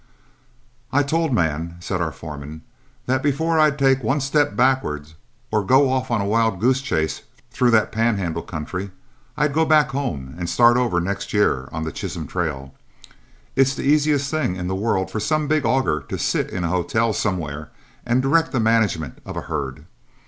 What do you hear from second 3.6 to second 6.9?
take one step backward, or go off on a wild goose